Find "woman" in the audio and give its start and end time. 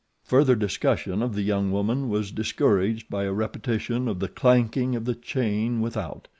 1.71-2.09